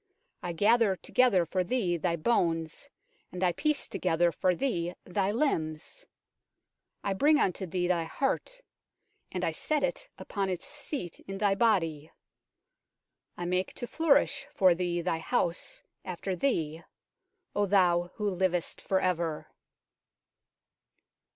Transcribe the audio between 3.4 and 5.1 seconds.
I piece together for thee